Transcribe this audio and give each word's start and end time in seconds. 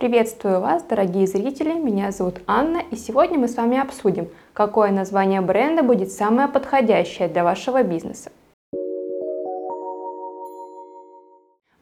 Приветствую 0.00 0.60
вас, 0.60 0.82
дорогие 0.84 1.26
зрители, 1.26 1.74
меня 1.74 2.10
зовут 2.10 2.40
Анна, 2.46 2.80
и 2.90 2.96
сегодня 2.96 3.38
мы 3.38 3.48
с 3.48 3.56
вами 3.58 3.78
обсудим, 3.78 4.28
какое 4.54 4.90
название 4.92 5.42
бренда 5.42 5.82
будет 5.82 6.10
самое 6.10 6.48
подходящее 6.48 7.28
для 7.28 7.44
вашего 7.44 7.82
бизнеса. 7.82 8.30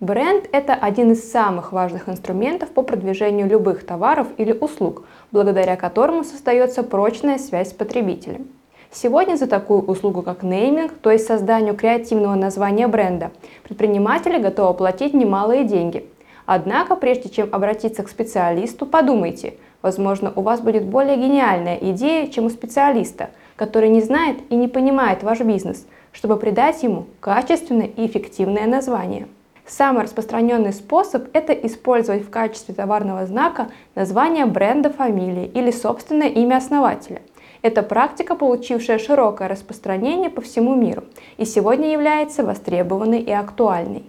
Бренд– 0.00 0.48
это 0.52 0.74
один 0.74 1.12
из 1.12 1.30
самых 1.30 1.70
важных 1.70 2.08
инструментов 2.08 2.70
по 2.70 2.82
продвижению 2.82 3.46
любых 3.46 3.86
товаров 3.86 4.26
или 4.36 4.50
услуг, 4.50 5.04
благодаря 5.30 5.76
которому 5.76 6.24
создается 6.24 6.82
прочная 6.82 7.38
связь 7.38 7.70
с 7.70 7.72
потребителем. 7.72 8.48
Сегодня 8.90 9.36
за 9.36 9.46
такую 9.46 9.82
услугу, 9.82 10.22
как 10.22 10.42
нейминг, 10.42 10.92
то 10.94 11.12
есть 11.12 11.24
созданию 11.24 11.76
креативного 11.76 12.34
названия 12.34 12.88
бренда, 12.88 13.30
предприниматели 13.62 14.42
готовы 14.42 14.74
платить 14.74 15.14
немалые 15.14 15.62
деньги– 15.62 16.04
Однако, 16.50 16.96
прежде 16.96 17.28
чем 17.28 17.50
обратиться 17.52 18.02
к 18.02 18.08
специалисту, 18.08 18.86
подумайте, 18.86 19.58
возможно, 19.82 20.32
у 20.34 20.40
вас 20.40 20.62
будет 20.62 20.86
более 20.86 21.18
гениальная 21.18 21.76
идея, 21.76 22.26
чем 22.28 22.46
у 22.46 22.48
специалиста, 22.48 23.28
который 23.54 23.90
не 23.90 24.00
знает 24.00 24.38
и 24.48 24.56
не 24.56 24.66
понимает 24.66 25.22
ваш 25.22 25.40
бизнес, 25.40 25.86
чтобы 26.10 26.38
придать 26.38 26.82
ему 26.82 27.04
качественное 27.20 27.84
и 27.88 28.06
эффективное 28.06 28.66
название. 28.66 29.28
Самый 29.66 30.04
распространенный 30.04 30.72
способ– 30.72 31.28
это 31.34 31.52
использовать 31.52 32.24
в 32.24 32.30
качестве 32.30 32.74
товарного 32.74 33.26
знака 33.26 33.68
название 33.94 34.46
бренда 34.46 34.88
фамилии 34.88 35.50
или 35.52 35.70
собственное 35.70 36.28
имя 36.28 36.56
основателя. 36.56 37.20
Это 37.60 37.82
практика, 37.82 38.34
получившая 38.34 38.98
широкое 38.98 39.48
распространение 39.48 40.30
по 40.30 40.40
всему 40.40 40.74
миру 40.74 41.04
и 41.36 41.44
сегодня 41.44 41.92
является 41.92 42.42
востребованной 42.42 43.20
и 43.20 43.32
актуальной. 43.32 44.06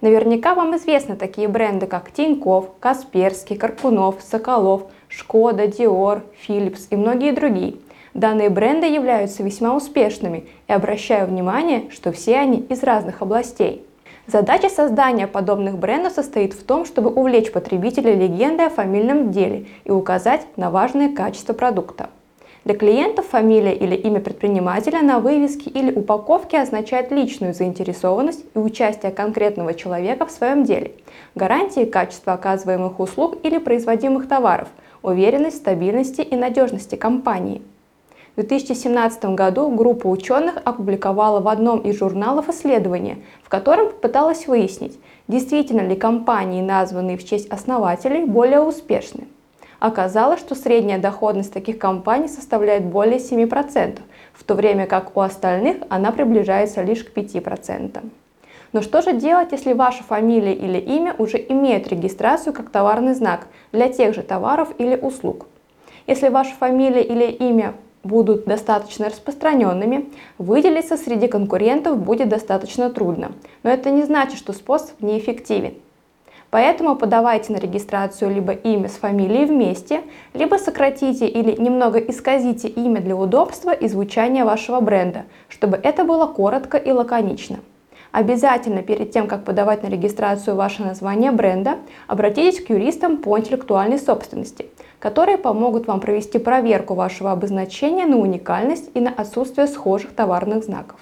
Наверняка 0.00 0.54
вам 0.54 0.74
известны 0.76 1.14
такие 1.14 1.46
бренды, 1.46 1.86
как 1.86 2.10
Тиньков, 2.10 2.70
Касперский, 2.80 3.56
Карпунов, 3.56 4.22
Соколов, 4.22 4.84
Шкода, 5.08 5.66
Диор, 5.66 6.22
Philips 6.46 6.86
и 6.88 6.96
многие 6.96 7.32
другие. 7.32 7.76
Данные 8.14 8.48
бренды 8.48 8.86
являются 8.86 9.42
весьма 9.42 9.76
успешными 9.76 10.48
и 10.68 10.72
обращаю 10.72 11.26
внимание, 11.26 11.90
что 11.90 12.12
все 12.12 12.38
они 12.38 12.60
из 12.60 12.82
разных 12.82 13.20
областей. 13.20 13.84
Задача 14.26 14.68
создания 14.68 15.26
подобных 15.26 15.78
брендов 15.78 16.14
состоит 16.14 16.54
в 16.54 16.64
том, 16.64 16.86
чтобы 16.86 17.10
увлечь 17.10 17.52
потребителя 17.52 18.14
легендой 18.14 18.66
о 18.66 18.70
фамильном 18.70 19.32
деле 19.32 19.66
и 19.84 19.90
указать 19.90 20.46
на 20.56 20.70
важные 20.70 21.10
качества 21.10 21.52
продукта. 21.52 22.08
Для 22.64 22.74
клиентов 22.74 23.26
фамилия 23.28 23.74
или 23.74 23.94
имя 23.94 24.20
предпринимателя 24.20 25.00
на 25.00 25.18
вывеске 25.18 25.70
или 25.70 25.92
упаковке 25.92 26.60
означает 26.60 27.10
личную 27.10 27.54
заинтересованность 27.54 28.44
и 28.54 28.58
участие 28.58 29.12
конкретного 29.12 29.72
человека 29.72 30.26
в 30.26 30.30
своем 30.30 30.64
деле, 30.64 30.92
гарантии 31.34 31.86
качества 31.86 32.34
оказываемых 32.34 33.00
услуг 33.00 33.38
или 33.44 33.56
производимых 33.56 34.28
товаров, 34.28 34.68
уверенность 35.02 35.56
в 35.56 35.60
стабильности 35.60 36.20
и 36.20 36.36
надежности 36.36 36.96
компании. 36.96 37.62
В 38.36 38.40
2017 38.42 39.24
году 39.34 39.70
группа 39.70 40.06
ученых 40.06 40.56
опубликовала 40.62 41.40
в 41.40 41.48
одном 41.48 41.80
из 41.80 41.98
журналов 41.98 42.50
исследование, 42.50 43.18
в 43.42 43.48
котором 43.48 43.88
попыталась 43.88 44.46
выяснить, 44.46 44.98
действительно 45.28 45.80
ли 45.80 45.96
компании, 45.96 46.60
названные 46.60 47.16
в 47.16 47.24
честь 47.26 47.48
основателей, 47.48 48.26
более 48.26 48.60
успешны. 48.60 49.26
Оказалось, 49.80 50.40
что 50.40 50.54
средняя 50.54 50.98
доходность 50.98 51.54
таких 51.54 51.78
компаний 51.78 52.28
составляет 52.28 52.84
более 52.84 53.18
7%, 53.18 53.98
в 54.34 54.44
то 54.44 54.54
время 54.54 54.86
как 54.86 55.16
у 55.16 55.20
остальных 55.20 55.78
она 55.88 56.12
приближается 56.12 56.82
лишь 56.82 57.02
к 57.02 57.16
5%. 57.16 58.04
Но 58.72 58.82
что 58.82 59.00
же 59.00 59.14
делать, 59.14 59.52
если 59.52 59.72
ваша 59.72 60.04
фамилия 60.04 60.52
или 60.52 60.78
имя 60.78 61.14
уже 61.16 61.38
имеют 61.38 61.88
регистрацию 61.88 62.52
как 62.52 62.68
товарный 62.68 63.14
знак 63.14 63.46
для 63.72 63.88
тех 63.88 64.14
же 64.14 64.22
товаров 64.22 64.68
или 64.76 64.96
услуг? 64.96 65.46
Если 66.06 66.28
ваша 66.28 66.54
фамилия 66.54 67.02
или 67.02 67.24
имя 67.30 67.74
будут 68.04 68.44
достаточно 68.44 69.06
распространенными, 69.06 70.10
выделиться 70.36 70.98
среди 70.98 71.26
конкурентов 71.26 71.98
будет 71.98 72.28
достаточно 72.28 72.90
трудно. 72.90 73.32
Но 73.62 73.70
это 73.70 73.90
не 73.90 74.02
значит, 74.02 74.38
что 74.38 74.52
способ 74.52 75.00
неэффективен. 75.00 75.74
Поэтому 76.50 76.96
подавайте 76.96 77.52
на 77.52 77.58
регистрацию 77.58 78.34
либо 78.34 78.52
имя 78.52 78.88
с 78.88 78.94
фамилией 78.94 79.44
вместе, 79.44 80.02
либо 80.34 80.56
сократите 80.56 81.28
или 81.28 81.60
немного 81.60 81.98
исказите 81.98 82.66
имя 82.66 83.00
для 83.00 83.14
удобства 83.14 83.70
и 83.70 83.86
звучания 83.86 84.44
вашего 84.44 84.80
бренда, 84.80 85.26
чтобы 85.48 85.78
это 85.80 86.04
было 86.04 86.26
коротко 86.26 86.76
и 86.76 86.90
лаконично. 86.90 87.60
Обязательно 88.10 88.82
перед 88.82 89.12
тем, 89.12 89.28
как 89.28 89.44
подавать 89.44 89.84
на 89.84 89.86
регистрацию 89.86 90.56
ваше 90.56 90.82
название 90.82 91.30
бренда, 91.30 91.78
обратитесь 92.08 92.60
к 92.60 92.70
юристам 92.70 93.18
по 93.18 93.38
интеллектуальной 93.38 94.00
собственности, 94.00 94.66
которые 94.98 95.38
помогут 95.38 95.86
вам 95.86 96.00
провести 96.00 96.40
проверку 96.40 96.94
вашего 96.94 97.30
обозначения 97.30 98.06
на 98.06 98.16
уникальность 98.16 98.90
и 98.94 99.00
на 99.00 99.10
отсутствие 99.10 99.68
схожих 99.68 100.12
товарных 100.12 100.64
знаков. 100.64 100.98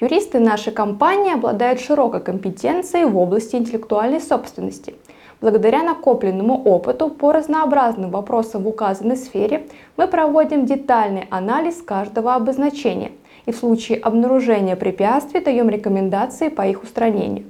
Юристы 0.00 0.38
нашей 0.38 0.72
компании 0.72 1.34
обладают 1.34 1.80
широкой 1.80 2.20
компетенцией 2.20 3.04
в 3.04 3.16
области 3.16 3.56
интеллектуальной 3.56 4.20
собственности. 4.20 4.94
Благодаря 5.40 5.82
накопленному 5.82 6.62
опыту 6.62 7.10
по 7.10 7.32
разнообразным 7.32 8.10
вопросам 8.10 8.62
в 8.62 8.68
указанной 8.68 9.16
сфере 9.16 9.66
мы 9.96 10.06
проводим 10.08 10.66
детальный 10.66 11.26
анализ 11.30 11.82
каждого 11.82 12.34
обозначения 12.34 13.12
и 13.46 13.52
в 13.52 13.56
случае 13.56 13.98
обнаружения 13.98 14.76
препятствий 14.76 15.40
даем 15.40 15.68
рекомендации 15.68 16.48
по 16.48 16.66
их 16.66 16.82
устранению. 16.82 17.44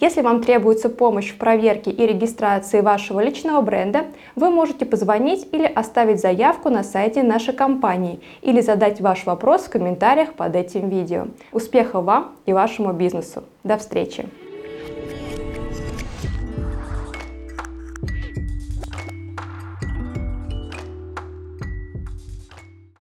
Если 0.00 0.20
вам 0.20 0.42
требуется 0.42 0.88
помощь 0.88 1.32
в 1.32 1.38
проверке 1.38 1.90
и 1.90 2.06
регистрации 2.06 2.82
вашего 2.82 3.18
личного 3.18 3.60
бренда, 3.62 4.04
вы 4.36 4.50
можете 4.50 4.86
позвонить 4.86 5.48
или 5.50 5.64
оставить 5.64 6.20
заявку 6.20 6.70
на 6.70 6.84
сайте 6.84 7.24
нашей 7.24 7.52
компании 7.52 8.20
или 8.40 8.60
задать 8.60 9.00
ваш 9.00 9.26
вопрос 9.26 9.62
в 9.62 9.70
комментариях 9.70 10.34
под 10.34 10.54
этим 10.54 10.88
видео. 10.88 11.26
Успехов 11.50 12.04
вам 12.04 12.32
и 12.46 12.52
вашему 12.52 12.92
бизнесу! 12.92 13.42
До 13.64 13.76
встречи! 13.76 14.28